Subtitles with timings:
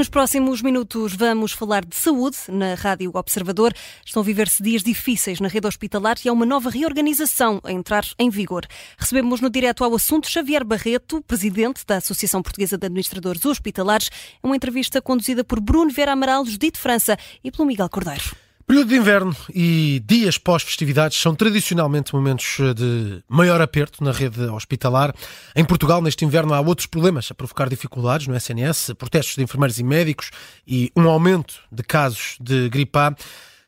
[0.00, 3.74] Nos próximos minutos vamos falar de saúde na Rádio Observador.
[4.02, 8.06] Estão a viver-se dias difíceis na rede hospitalar e há uma nova reorganização a entrar
[8.18, 8.64] em vigor.
[8.96, 14.08] Recebemos no direto ao assunto Xavier Barreto, presidente da Associação Portuguesa de Administradores Hospitalares,
[14.42, 18.34] uma entrevista conduzida por Bruno Vera Amaral, Judite França e pelo Miguel Cordeiro.
[18.70, 25.12] Período de inverno e dias pós-festividades são tradicionalmente momentos de maior aperto na rede hospitalar.
[25.56, 29.80] Em Portugal, neste inverno, há outros problemas a provocar dificuldades no SNS, protestos de enfermeiros
[29.80, 30.30] e médicos
[30.64, 33.12] e um aumento de casos de gripe A.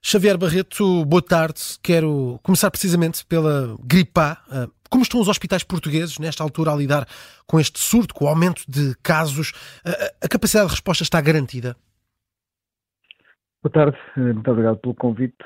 [0.00, 1.60] Xavier Barreto, boa tarde.
[1.82, 4.38] Quero começar precisamente pela gripe A.
[4.48, 7.08] Ah, como estão os hospitais portugueses nesta altura a lidar
[7.44, 9.52] com este surto, com o aumento de casos?
[9.84, 11.76] Ah, a capacidade de resposta está garantida?
[13.62, 15.44] Boa tarde, eh, muito obrigado pelo convite.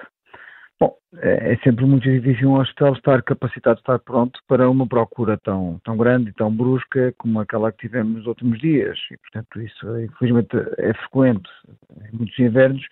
[0.81, 5.37] Bom, é, é sempre muito difícil um hospital estar capacitado, estar pronto para uma procura
[5.37, 8.99] tão, tão grande e tão brusca como aquela que tivemos nos últimos dias.
[9.11, 11.49] E, portanto, isso infelizmente é frequente
[12.11, 12.83] em muitos invernos.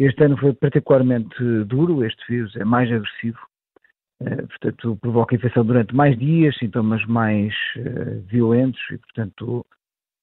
[0.00, 1.36] Este ano foi particularmente
[1.66, 3.38] duro, este vírus é mais agressivo,
[4.20, 9.64] eh, portanto, provoca infecção durante mais dias, sintomas mais uh, violentos e, portanto,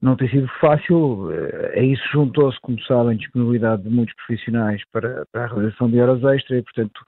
[0.04, 1.32] não tem sido fácil.
[1.32, 6.00] Eh, a isso juntou-se, como sabem, disponibilidade de muitos profissionais para, para a realização de
[6.00, 7.00] horas extra e, portanto,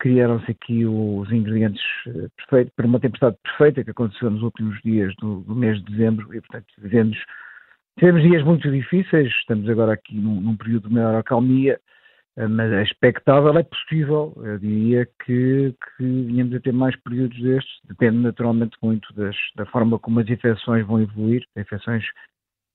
[0.00, 5.14] criaram-se aqui os ingredientes eh, perfeitos para uma tempestade perfeita que aconteceu nos últimos dias
[5.20, 7.16] do, do mês de dezembro e, portanto, vivemos,
[7.96, 11.80] tivemos dias muito difíceis, estamos agora aqui num, num período de maior acalmia,
[12.36, 17.72] mas é expectável, é possível, eu diria que, que venhamos a ter mais períodos destes,
[17.84, 22.04] depende naturalmente muito das, da forma como as infecções vão evoluir, infecções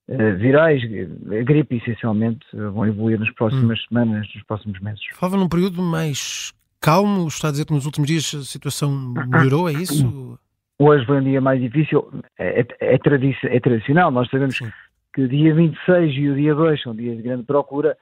[0.10, 3.84] uh, virais, a gripe essencialmente, vão evoluir nas próximas hum.
[3.88, 5.02] semanas, nos próximos meses.
[5.14, 6.52] Falava num período mais
[6.82, 10.40] calmo, está a dizer que nos últimos dias a situação melhorou, é isso?
[10.80, 14.72] Hoje foi um dia mais difícil, é, é, é, é tradicional, nós sabemos Sim.
[15.14, 17.96] que o dia 26 e o dia 2 são dias de grande procura,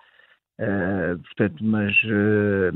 [0.60, 2.76] Uh, portanto, mas uh,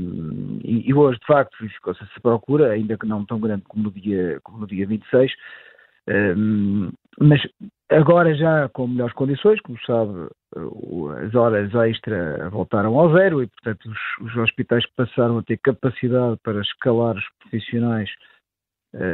[0.64, 3.90] e, e, hoje de facto verificou-se essa procura, ainda que não tão grande como no
[3.90, 5.34] dia, como no dia 26, uh,
[6.06, 6.34] eh,
[7.20, 7.42] mas
[7.90, 10.30] agora já com melhores condições, como sabe,
[11.26, 16.38] as horas extra voltaram ao zero e, portanto, os, os hospitais passaram a ter capacidade
[16.42, 18.08] para escalar os profissionais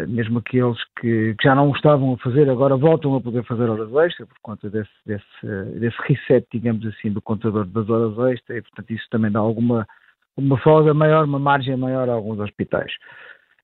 [0.08, 3.90] mesmo aqueles que, que, já não estavam a fazer, agora voltam a poder fazer horas
[3.94, 8.62] extra por conta desse, desse, desse reset, digamos assim, do contador das horas extra e,
[8.62, 9.86] portanto, isso também dá alguma
[10.36, 12.92] uma folga maior, uma margem maior a alguns hospitais.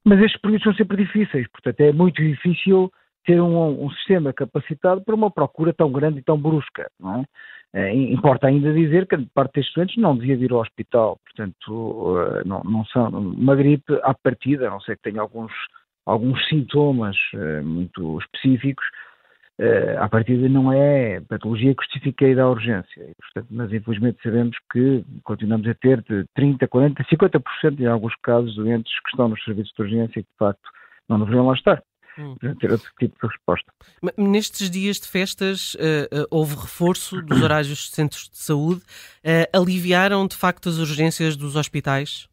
[0.05, 2.93] Mas estes períodos são sempre difíceis, portanto, é muito difícil
[3.25, 7.25] ter um, um sistema capacitado para uma procura tão grande e tão brusca, é?
[7.73, 11.69] É, importa ainda dizer que a parte destes doentes não devia vir ao hospital, portanto,
[11.69, 15.53] uh, não, não são uma gripe à partida, a não sei que tenha alguns
[16.07, 18.85] alguns sintomas uh, muito específicos,
[19.59, 23.11] uh, à partida não é patologia que justifica ir à urgência.
[23.21, 28.55] Portanto, mas infelizmente sabemos que continuamos a ter de 30%, 40%, 50% em alguns casos
[28.55, 30.71] doentes que estão nos serviços de urgência e que de facto
[31.09, 31.83] não deveriam lá estar.
[32.19, 32.35] Hum.
[32.59, 33.71] ter outro tipo de resposta.
[34.17, 38.81] Nestes dias de festas uh, uh, houve reforço dos horários dos centros de saúde.
[39.23, 42.27] Uh, aliviaram de facto as urgências dos hospitais?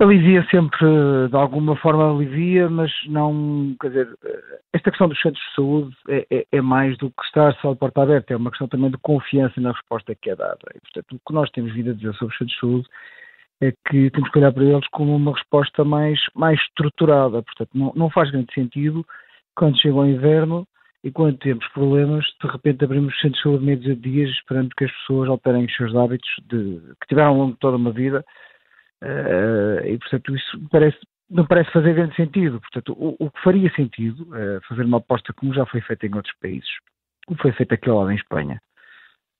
[0.00, 0.86] Alivia sempre,
[1.28, 4.08] de alguma forma alivia, mas não, quer dizer,
[4.72, 7.80] esta questão dos centros de saúde é, é, é, mais do que estar só de
[7.80, 10.56] porta aberta, é uma questão também de confiança na resposta que é dada.
[10.72, 12.88] E, portanto, o que nós temos vindo a dizer sobre os centros de saúde
[13.60, 17.42] é que temos que olhar para eles como uma resposta mais, mais estruturada.
[17.42, 19.04] Portanto, não, não faz grande sentido
[19.56, 20.64] quando chega o inverno
[21.02, 24.70] e quando temos problemas, de repente abrimos os centros de saúde meio de dias esperando
[24.76, 27.90] que as pessoas alterem os seus hábitos de, que tiveram ao longo de toda uma
[27.90, 28.24] vida
[29.02, 30.98] Uh, e, portanto, isso parece,
[31.30, 32.60] não parece fazer grande sentido.
[32.60, 36.14] Portanto, o, o que faria sentido uh, fazer uma aposta como já foi feita em
[36.14, 36.68] outros países,
[37.26, 38.60] como foi feito aqui lado em Espanha,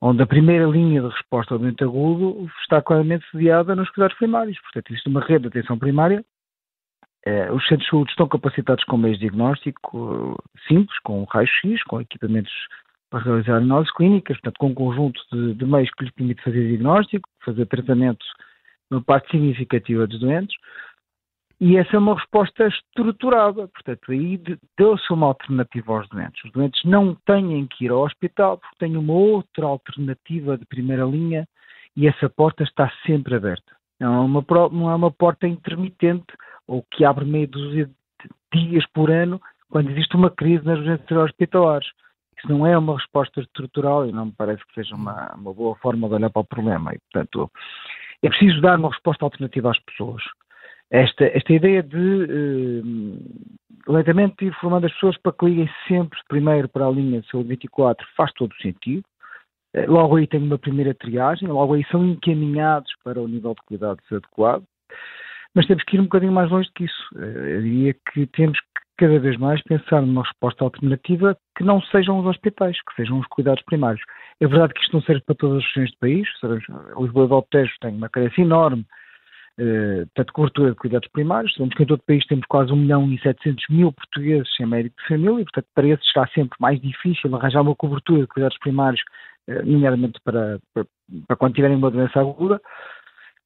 [0.00, 4.60] onde a primeira linha de resposta ao doente agudo está claramente sediada nos cuidados primários.
[4.60, 6.25] Portanto, existe uma rede de atenção primária.
[7.26, 10.37] Uh, os centros de saúde estão capacitados com meios de diagnóstico
[10.69, 12.52] simples, com raio-x, com equipamentos
[13.11, 16.69] para realizar análises clínicas, portanto, com um conjunto de, de meios que lhes permite fazer
[16.69, 18.25] diagnóstico, fazer tratamento
[18.90, 20.56] uma parte significativa dos doentes,
[21.61, 23.67] e essa é uma resposta estruturada.
[23.69, 24.40] Portanto, aí
[24.76, 26.44] deu-se uma alternativa aos doentes.
[26.44, 31.05] Os doentes não têm que ir ao hospital porque têm uma outra alternativa de primeira
[31.05, 31.49] linha
[31.96, 33.76] e essa porta está sempre aberta.
[33.99, 36.32] Não é uma, não é uma porta intermitente
[36.67, 41.11] ou que abre meio dúzia de dias por ano quando existe uma crise nas urgências
[41.11, 41.88] hospitalares.
[42.38, 45.75] Isso não é uma resposta estrutural e não me parece que seja uma, uma boa
[45.76, 46.94] forma de olhar para o problema.
[46.94, 47.50] E, portanto,
[48.23, 50.23] é preciso dar uma resposta alternativa às pessoas.
[50.91, 56.69] esta, esta ideia de uh, lentamente ir formando as pessoas para que liguem sempre primeiro
[56.69, 59.05] para a linha de saúde 24 faz todo o sentido.
[59.76, 63.62] Uh, logo aí tem uma primeira triagem, logo aí são encaminhados para o nível de
[63.67, 64.64] cuidados adequado.
[65.55, 67.09] Mas temos que ir um bocadinho mais longe do que isso.
[67.14, 68.59] Uh, eu diria que temos
[68.99, 73.27] cada vez mais pensar numa resposta alternativa que não sejam os hospitais, que sejam os
[73.29, 74.03] cuidados primários.
[74.41, 76.65] É verdade que isto não serve para todas as regiões do país, sabemos,
[77.00, 78.85] Lisboa e Valtejo tem uma carência enorme
[79.59, 83.11] de cobertura de cuidados primários, sabemos que em todo o país temos quase 1 milhão
[83.11, 86.81] e 700 mil portugueses sem médico de família, e portanto para esses será sempre mais
[86.81, 89.00] difícil arranjar uma cobertura de cuidados primários,
[89.49, 90.87] uh, nomeadamente para, para,
[91.27, 92.61] para, quando tiverem uma doença aguda.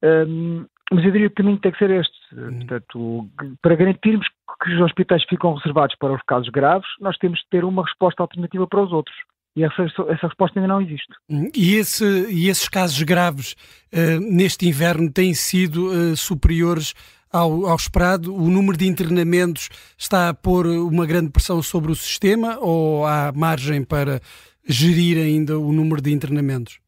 [0.03, 2.15] Um, mas eu diria que o caminho tem que ser este.
[2.35, 2.59] Hum.
[2.59, 3.29] Portanto,
[3.63, 4.27] para garantirmos
[4.63, 8.23] que os hospitais ficam reservados para os casos graves, nós temos de ter uma resposta
[8.23, 9.17] alternativa para os outros.
[9.55, 11.13] E essa, essa resposta ainda não existe.
[11.29, 13.55] Hum, e, esse, e esses casos graves
[13.93, 16.95] uh, neste inverno têm sido uh, superiores
[17.31, 18.35] ao, ao, esperado?
[18.35, 19.69] O número de internamentos
[19.99, 24.21] está a pôr uma grande pressão sobre o sistema ou há margem para
[24.67, 26.79] gerir ainda o número de internamentos?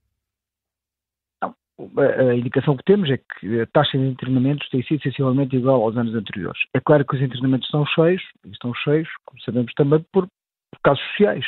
[1.79, 5.97] A indicação que temos é que a taxa de internamentos tem sido sensivelmente igual aos
[5.97, 6.61] anos anteriores.
[6.73, 10.81] É claro que os internamentos estão cheios, e estão cheios, como sabemos também, por, por
[10.83, 11.45] casos sociais.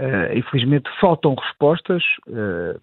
[0.00, 2.80] Uh, infelizmente faltam respostas uh,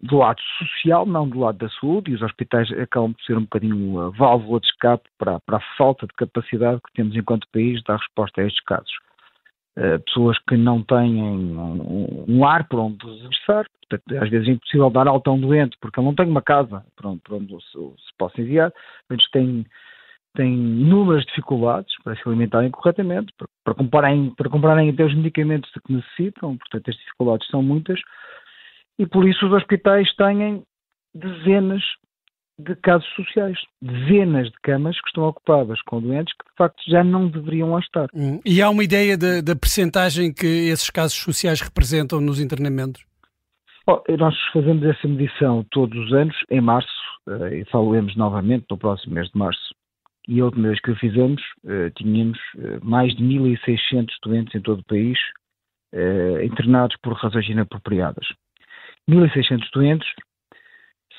[0.00, 3.42] do lado social, não do lado da saúde, e os hospitais acabam por ser um
[3.42, 7.78] bocadinho a válvula de escape para, para a falta de capacidade que temos enquanto país
[7.78, 8.92] de dar resposta a estes casos.
[9.78, 14.50] Uh, pessoas que não têm um, um ar por onde regressar, portanto, às vezes é
[14.50, 17.36] impossível dar alta a um doente porque ele não tem uma casa para onde, para
[17.36, 18.72] onde se, se, possa enviar,
[19.08, 19.64] eles têm,
[20.34, 25.70] têm inúmeras dificuldades para se alimentarem corretamente, para, para, comprarem, para comprarem até os medicamentos
[25.86, 28.00] que necessitam, portanto, as dificuldades são muitas,
[28.98, 30.64] e por isso os hospitais têm
[31.14, 31.84] dezenas
[32.58, 37.04] de casos sociais, dezenas de camas que estão ocupadas com doentes que de facto já
[37.04, 38.08] não deveriam lá estar.
[38.12, 38.40] Hum.
[38.44, 43.06] E há uma ideia da, da percentagem que esses casos sociais representam nos internamentos?
[44.18, 46.88] Nós fazemos essa medição todos os anos, em março,
[47.26, 49.74] uh, e falamos novamente no próximo mês de março.
[50.26, 54.60] E a última vez que o fizemos, uh, tínhamos uh, mais de 1.600 doentes em
[54.60, 55.18] todo o país
[56.44, 58.26] internados por razões inapropriadas.
[59.08, 60.06] 1.600 doentes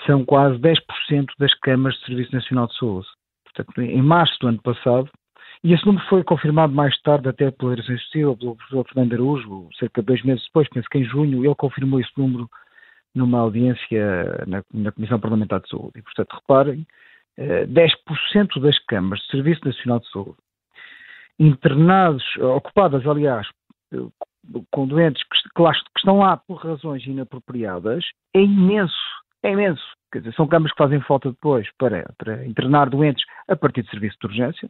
[0.05, 3.07] são quase 10% das câmaras de Serviço Nacional de Saúde.
[3.43, 5.09] Portanto, em março do ano passado,
[5.63, 9.69] e esse número foi confirmado mais tarde até pela direção executiva, pelo professor Fernando Araújo,
[9.77, 12.49] cerca de dois meses depois, penso que em junho, ele confirmou esse número
[13.13, 15.93] numa audiência na, na Comissão Parlamentar de Saúde.
[15.97, 16.87] E, portanto, reparem,
[17.37, 17.97] 10%
[18.57, 20.37] eh, das câmaras de Serviço Nacional de Saúde,
[21.37, 23.47] internados, ocupadas, aliás,
[24.71, 28.03] com doentes que, que, estão lá por razões inapropriadas,
[28.33, 28.93] é imenso
[29.43, 29.83] é imenso.
[30.11, 33.89] Quer dizer, são camas que fazem falta depois para, para internar doentes a partir de
[33.89, 34.69] serviço de urgência.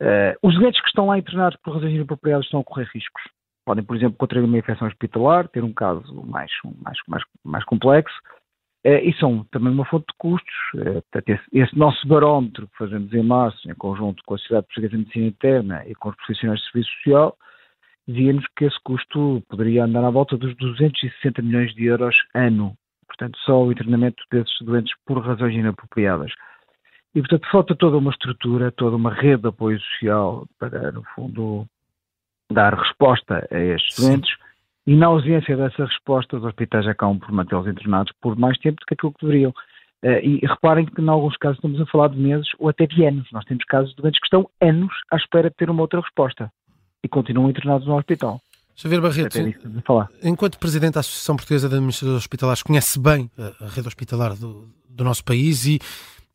[0.00, 3.22] Uh, os doentes que estão lá internados por razões inapropriadas estão a correr riscos.
[3.64, 6.50] Podem, por exemplo, contrair uma infecção hospitalar, ter um caso mais,
[6.82, 8.16] mais, mais, mais complexo,
[8.84, 10.54] uh, e são também uma fonte de custos.
[10.74, 14.66] Uh, portanto, esse, esse, nosso barómetro que fazemos em março, em conjunto com a Sociedade
[14.66, 17.36] Portuguesa de Medicina Interna e com os profissionais de serviço social,
[18.08, 22.76] dizia-nos que esse custo poderia andar à volta dos 260 milhões de euros ano
[23.12, 26.32] portanto, só o internamento desses doentes por razões inapropriadas.
[27.14, 31.66] E, portanto, falta toda uma estrutura, toda uma rede de apoio social para, no fundo,
[32.50, 34.08] dar resposta a estes Sim.
[34.08, 34.34] doentes.
[34.86, 38.86] E, na ausência dessa resposta, os hospitais acabam por mantê-los internados por mais tempo do
[38.86, 39.50] que aquilo que deveriam.
[40.04, 43.04] Uh, e reparem que, em alguns casos, estamos a falar de meses ou até de
[43.04, 43.28] anos.
[43.30, 46.50] Nós temos casos de doentes que estão anos à espera de ter uma outra resposta
[47.04, 48.40] e continuam internados no hospital.
[48.74, 49.38] Xavier Barreto,
[50.22, 55.04] enquanto Presidente da Associação Portuguesa de Administradores Hospitalares, conhece bem a, rede hospitalar do, do
[55.04, 55.78] nosso país e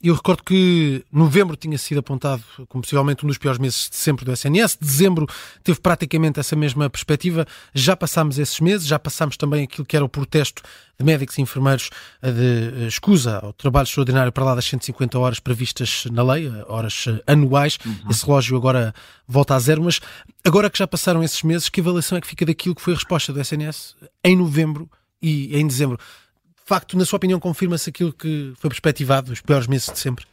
[0.01, 4.23] eu recordo que novembro tinha sido apontado como possivelmente um dos piores meses de sempre
[4.23, 4.77] do SNS.
[4.79, 5.25] Dezembro
[5.63, 7.47] teve praticamente essa mesma perspectiva.
[7.73, 10.61] Já passámos esses meses, já passámos também aquilo que era o protesto
[10.99, 11.89] de médicos e enfermeiros
[12.21, 16.65] de eh, escusa ao trabalho extraordinário para lá das 150 horas previstas na lei, eh,
[16.67, 17.79] horas eh, anuais.
[17.83, 17.95] Uhum.
[18.09, 18.93] Esse relógio agora
[19.27, 19.81] volta a zero.
[19.81, 19.99] Mas
[20.45, 22.97] agora que já passaram esses meses, que avaliação é que fica daquilo que foi a
[22.97, 24.87] resposta do SNS em novembro
[25.19, 25.97] e em dezembro?
[26.67, 30.25] Facto, na sua opinião, confirma-se aquilo que foi perspectivado, os piores meses de sempre?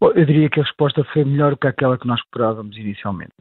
[0.00, 3.32] Bom, eu diria que a resposta foi melhor que aquela que nós esperávamos inicialmente.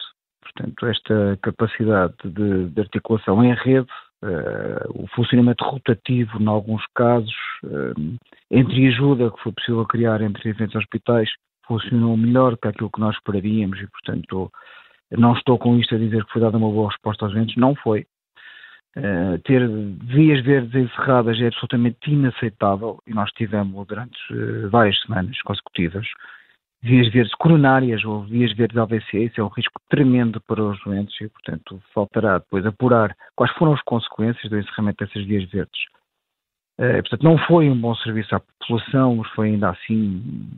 [0.41, 3.87] Portanto, esta capacidade de, de articulação em rede,
[4.23, 7.33] uh, o funcionamento rotativo, em alguns casos,
[7.63, 8.17] uh,
[8.51, 11.29] entre ajuda que foi possível criar entre diferentes hospitais,
[11.65, 14.51] funcionou melhor que aquilo que nós esperaríamos e, portanto,
[15.11, 17.75] não estou com isto a dizer que foi dada uma boa resposta aos doentes, não
[17.75, 18.05] foi.
[18.95, 19.67] Uh, ter
[20.03, 26.05] vias verdes encerradas é absolutamente inaceitável e nós tivemos durante uh, várias semanas consecutivas
[26.83, 31.15] vias verdes coronárias ou vias verdes AVC, isso é um risco tremendo para os doentes
[31.21, 35.79] e, portanto, faltará depois apurar quais foram as consequências do encerramento dessas vias verdes.
[36.77, 40.51] Uh, portanto, não foi um bom serviço à população, mas foi ainda assim,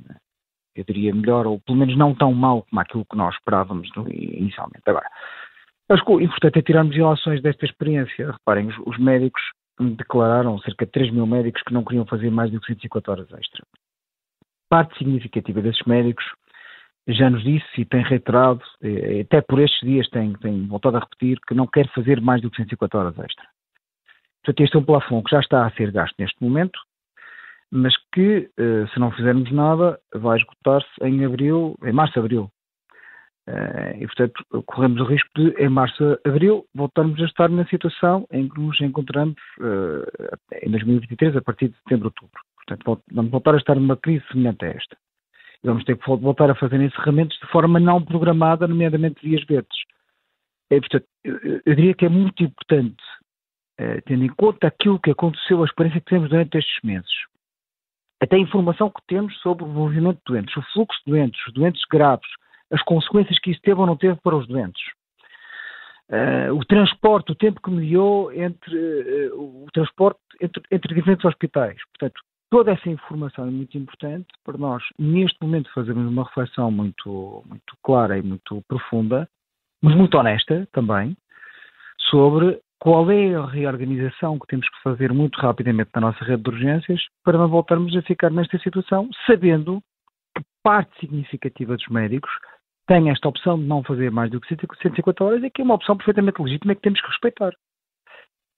[0.76, 4.82] eu diria, melhor, ou pelo menos não tão mau como aquilo que nós esperávamos inicialmente.
[4.88, 5.08] Agora,
[5.90, 8.32] acho que o importante é tirarmos ilações desta experiência.
[8.32, 9.42] Reparem, os, os médicos
[9.80, 13.32] declararam, cerca de 3 mil médicos, que não queriam fazer mais do que 150 horas
[13.34, 13.64] extra
[14.70, 16.26] parte significativa desses médicos
[17.08, 18.64] já nos disse e tem reiterado,
[19.22, 22.50] até por estes dias tem, tem voltado a repetir, que não quer fazer mais do
[22.50, 23.46] que 150 horas extra.
[24.44, 26.80] Portanto, este é um plafond que já está a ser gasto neste momento,
[27.72, 32.50] mas que, eh, se não fizermos nada, vai esgotar-se em abril, em março-abril.
[32.50, 32.55] Eh,
[34.00, 38.60] e, portanto, corremos o risco de, em março-abril, voltarmos a estar na situação em que
[38.60, 42.42] nos encontramos eh, em 2023, a partir de setembro-outubro.
[42.56, 44.98] Portanto, vamos voltar a estar numa crise semelhante a esta.
[45.64, 49.78] E vamos ter que voltar a fazer encerramentos de forma não programada, nomeadamente vias verdes.
[50.72, 53.04] É, portanto, eu, diria que é muito importante,
[53.78, 57.14] eh, tendo em conta aquilo que aconteceu, a experiência que temos durante estes meses,
[58.20, 61.54] até a informação que temos sobre o movimento de doentes, o fluxo de doentes, os
[61.54, 62.28] doentes graves,
[62.72, 64.82] as consequências que isso teve ou não teve para os doentes.
[66.10, 71.78] Uh, o transporte, o tempo que mediou entre uh, o transporte entre, entre diferentes hospitais.
[71.92, 77.44] Portanto, Toda essa informação é muito importante para nós, neste momento, fazermos uma reflexão muito,
[77.48, 79.28] muito clara e muito profunda,
[79.82, 81.18] mas muito honesta também,
[82.10, 86.50] sobre qual é a reorganização que temos que fazer muito rapidamente na nossa rede de
[86.50, 89.82] urgências para não voltarmos a ficar nesta situação, sabendo
[90.38, 92.32] que parte significativa dos médicos
[92.88, 95.76] tem esta opção de não fazer mais do que 150 horas e que é uma
[95.76, 97.54] opção perfeitamente legítima que temos que respeitar.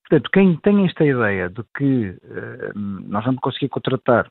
[0.08, 4.30] Portanto, quem tem esta ideia de que uh, nós vamos conseguir contratar,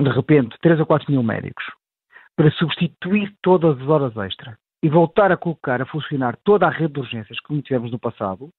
[0.00, 1.64] de repente, 3 ou 4 mil médicos
[2.36, 6.94] para substituir todas as horas extra e voltar a colocar a funcionar toda a rede
[6.94, 8.50] de urgências como tivemos no passado,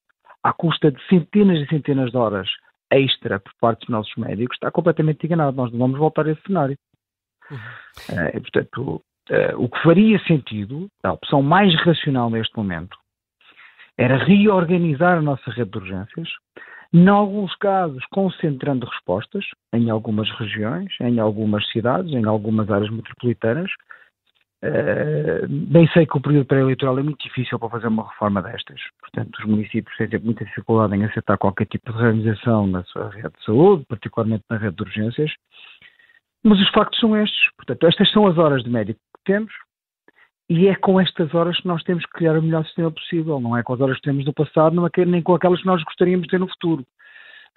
[0.44, 2.48] à custa de centenas e centenas de horas
[2.92, 5.58] extra por parte dos nossos médicos, está completamente enganado.
[5.58, 6.78] Nós não vamos voltar a esse cenário.
[7.50, 7.58] Uhum.
[7.58, 12.98] Uh, portanto, uh, o que faria sentido, a opção mais racional neste momento,
[13.98, 16.30] era reorganizar a nossa rede de urgências,
[16.94, 23.70] em alguns casos concentrando respostas em algumas regiões, em algumas cidades, em algumas áreas metropolitanas.
[24.64, 28.80] Uh, bem sei que o período pré-eleitoral é muito difícil para fazer uma reforma destas.
[29.00, 33.34] Portanto, os municípios têm muita dificuldade em aceitar qualquer tipo de reorganização na sua rede
[33.38, 35.32] de saúde, particularmente na rede de urgências.
[36.44, 37.40] Mas os factos são estes.
[37.58, 39.52] Portanto, estas são as horas de médico temos,
[40.50, 43.58] e é com estas horas que nós temos que criar o melhor sistema possível, não
[43.58, 45.84] é com as horas que temos no passado, não é nem com aquelas que nós
[45.84, 46.86] gostaríamos de ter no futuro.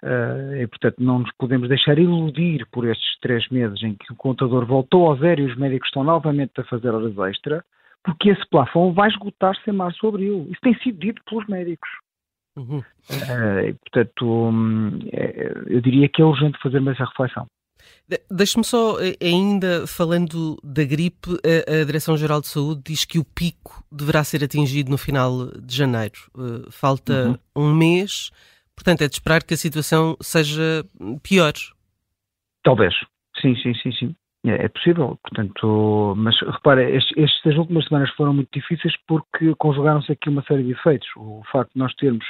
[0.01, 4.15] Uh, e, portanto, não nos podemos deixar iludir por estes três meses em que o
[4.15, 7.63] contador voltou ao zero e os médicos estão novamente a fazer horas extra,
[8.03, 10.47] porque esse plafond vai esgotar-se em março ou abril.
[10.49, 11.89] Isso tem sido dito pelos médicos.
[12.55, 12.79] Uhum.
[12.79, 17.45] Uh, e, portanto, hum, é, eu diria que é urgente fazermos essa reflexão.
[18.31, 23.83] Deixe-me só, eh, ainda falando da gripe, a, Direção-Geral de Saúde diz que o pico
[23.91, 26.19] deverá ser atingido no final de janeiro.
[26.35, 27.67] Uh, falta uhum.
[27.69, 28.31] um mês,
[28.75, 30.83] portanto é de esperar que a situação seja
[31.21, 31.53] pior.
[32.63, 32.93] Talvez,
[33.39, 34.15] sim, sim, sim, sim.
[34.45, 40.11] É, é possível, portanto, mas repara, estes, estas últimas semanas foram muito difíceis porque conjugaram-se
[40.11, 41.07] aqui uma série de efeitos.
[41.15, 42.25] O facto de nós termos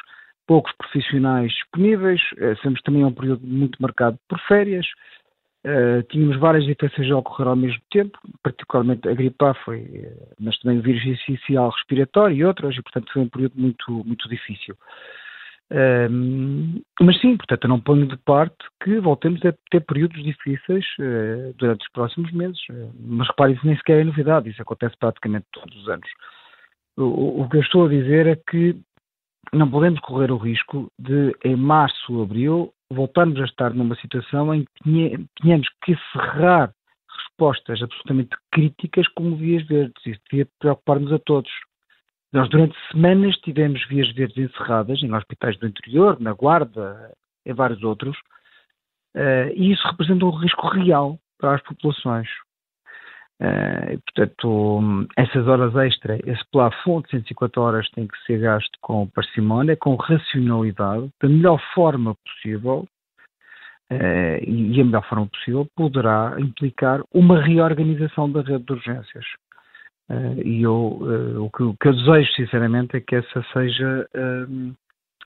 [0.47, 4.87] poucos profissionais disponíveis, é, sempre também um período muito marcado por férias,
[5.65, 10.33] Uh, tínhamos várias infecções a ocorrer ao mesmo tempo, particularmente a gripe A foi, uh,
[10.39, 14.29] mas também o vírus essencial respiratório e outras, e portanto foi um período muito, muito
[14.29, 14.75] difícil.
[15.69, 20.85] Uh, mas sim, portanto eu não ponho de parte que voltemos a ter períodos difíceis
[21.57, 22.59] durante os próximos meses,
[22.97, 26.09] mas repare, isso nem sequer é novidade, isso acontece praticamente todos os anos.
[26.97, 28.75] O, o que eu estou a dizer é que
[29.53, 34.53] não podemos correr o risco de, em março ou abril, voltarmos a estar numa situação
[34.53, 36.71] em que tínhamos que cerrar
[37.15, 40.05] respostas absolutamente críticas como vias verdes.
[40.05, 41.51] Isso devia preocupar-nos a todos.
[42.31, 47.11] Nós, durante semanas, tivemos vias verdes encerradas em hospitais do interior, na Guarda,
[47.45, 48.15] em vários outros,
[49.15, 52.27] uh, e isso representa um risco real para as populações.
[53.41, 59.07] Uh, portanto, essas horas extra, esse plafond de 150 horas tem que ser gasto com
[59.07, 62.85] parcimónia, com racionalidade, da melhor forma possível,
[63.91, 69.25] uh, e a melhor forma possível poderá implicar uma reorganização da rede de urgências.
[70.09, 70.99] Uh, e eu,
[71.41, 74.05] o que, o, que, eu desejo, sinceramente, é que essa seja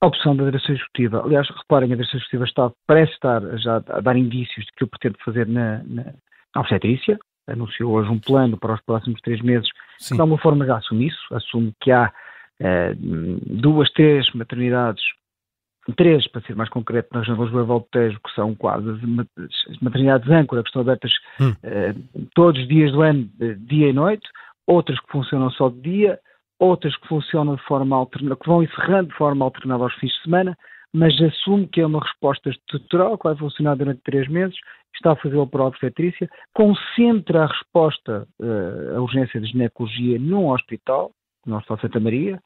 [0.02, 1.24] a opção da direção executiva.
[1.24, 4.88] Aliás, reparem, a direção executiva está, parece estar já a dar indícios de que o
[4.88, 6.04] pretende fazer na, na,
[6.54, 7.18] na obstetrícia.
[7.48, 10.16] Anunciou hoje um plano para os próximos três meses, Sim.
[10.16, 12.12] de alguma forma já assume isso, assume que há
[12.60, 15.04] eh, duas, três maternidades,
[15.98, 20.30] três, para ser mais concreto, na região de Lisboa e que são quase as maternidades
[20.30, 21.54] âncora, que estão abertas hum.
[21.64, 21.94] Eh,
[22.34, 24.28] todos os dias do ano, dia e noite,
[24.66, 26.20] outras que funcionam só de dia,
[26.58, 30.22] outras que funcionam de forma alternada, que vão encerrando de forma alternada aos fins de
[30.22, 30.58] semana,
[30.94, 34.56] mas assume que é uma resposta estrutural que vai funcionar durante três meses,
[34.96, 40.50] está a fazê-lo para a obstetrícia, concentra a resposta uh, à urgência de ginecologia num
[40.50, 41.12] hospital,
[41.46, 42.40] no Hospital Santa Maria,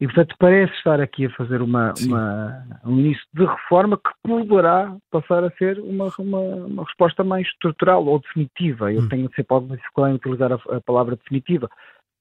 [0.00, 4.96] e portanto parece estar aqui a fazer uma, uma, um início de reforma que poderá
[5.10, 8.92] passar a ser uma, uma, uma resposta mais estrutural ou definitiva.
[8.92, 9.08] Eu hum.
[9.08, 11.68] tenho sempre alguma dificuldade em utilizar a, a palavra definitiva,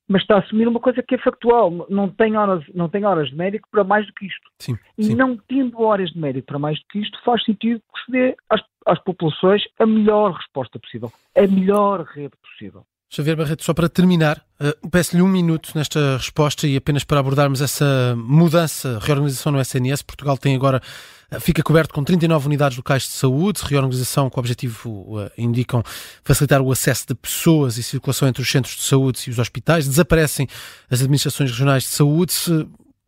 [0.07, 1.85] mas está a assumir uma coisa que é factual.
[1.89, 4.49] Não tem horas, não tem horas de médico para mais do que isto.
[4.59, 5.15] Sim, e sim.
[5.15, 8.35] não tendo horas de médico para mais do que isto, faz sentido que se dê
[8.49, 12.85] às, às populações a melhor resposta possível, a melhor rede possível.
[13.13, 17.59] Xavier Barreto, só para terminar, uh, peço-lhe um minuto nesta resposta e apenas para abordarmos
[17.59, 20.01] essa mudança, reorganização no SNS.
[20.01, 20.81] Portugal tem agora,
[21.29, 25.83] uh, fica coberto com 39 unidades locais de saúde, reorganização com o objetivo, uh, indicam,
[26.23, 29.85] facilitar o acesso de pessoas e circulação entre os centros de saúde e os hospitais.
[29.85, 30.47] Desaparecem
[30.89, 32.33] as administrações regionais de saúde.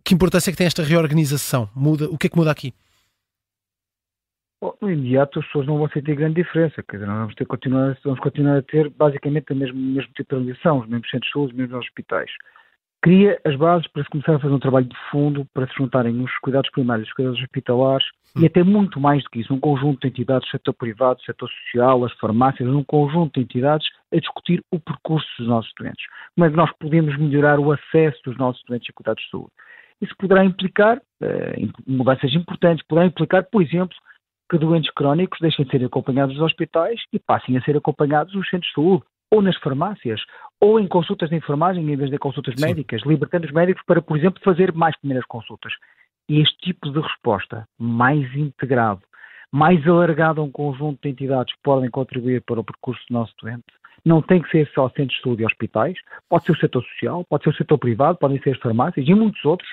[0.03, 1.69] Que importância é que tem esta reorganização?
[1.73, 2.73] Muda, o que é que muda aqui?
[4.81, 7.97] No imediato as pessoas não vão sentir grande diferença, quer dizer, nós vamos, ter, continuar,
[8.03, 11.33] vamos continuar a ter basicamente o mesmo, mesmo tipo de organização, os mesmos centros de
[11.33, 12.31] saúde, os mesmos hospitais.
[13.01, 16.23] Cria as bases para se começar a fazer um trabalho de fundo para se juntarem
[16.23, 18.05] os cuidados primários, os cuidados hospitalares
[18.37, 18.41] hum.
[18.41, 22.05] e até muito mais do que isso, um conjunto de entidades, setor privado, setor social,
[22.05, 26.05] as farmácias, um conjunto de entidades a discutir o percurso dos nossos doentes.
[26.33, 29.51] Como é que nós podemos melhorar o acesso dos nossos doentes a cuidados de saúde?
[30.01, 31.55] Isso poderá implicar eh,
[31.87, 33.95] mudanças importantes, poderá implicar, por exemplo,
[34.53, 38.47] que doentes crónicos deixem de ser acompanhados nos hospitais e passem a ser acompanhados nos
[38.47, 40.21] centros de saúde, ou nas farmácias,
[40.61, 42.67] ou em consultas de enfermagem em vez de consultas Sim.
[42.67, 45.73] médicas, libertando os médicos para, por exemplo, fazer mais primeiras consultas.
[46.29, 49.01] E este tipo de resposta, mais integrado,
[49.51, 53.33] mais alargado a um conjunto de entidades que podem contribuir para o percurso do nosso
[53.41, 53.65] doente,
[54.05, 55.97] não tem que ser só centros de saúde e hospitais,
[56.29, 59.15] pode ser o setor social, pode ser o setor privado, podem ser as farmácias e
[59.15, 59.69] muitos outros,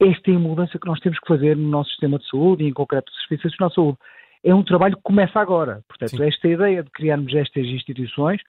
[0.00, 2.68] esta é a mudança que nós temos que fazer no nosso sistema de saúde e,
[2.68, 3.98] em concreto, o Serviço Nacional de Saúde.
[4.42, 5.82] É um trabalho que começa agora.
[5.86, 6.24] Portanto, Sim.
[6.24, 8.40] esta ideia de criarmos estas instituições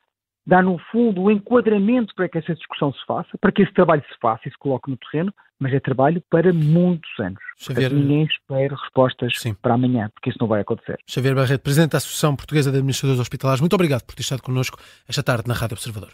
[0.47, 3.73] dá, no fundo, o um enquadramento para que essa discussão se faça, para que esse
[3.73, 7.41] trabalho se faça e se coloque no terreno, mas é trabalho para muitos anos.
[7.57, 7.93] Xavier...
[7.93, 9.53] Ninguém espera respostas Sim.
[9.53, 10.97] para amanhã, porque isso não vai acontecer.
[11.05, 14.79] Xavier Barreto, Presidente da Associação Portuguesa de Administradores Hospitalares, muito obrigado por ter estado connosco
[15.07, 16.11] esta tarde na Rádio Observador.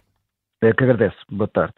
[0.61, 1.17] É que agradeço.
[1.29, 1.73] Boa tarde.